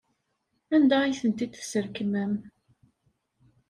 Anda 0.75 0.97
ay 1.01 1.15
ten-id-tesrekmem? 1.21 2.33